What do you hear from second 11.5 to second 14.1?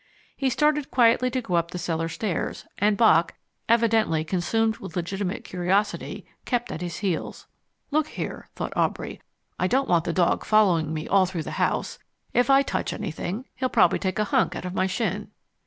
house. If I touch anything he'll probably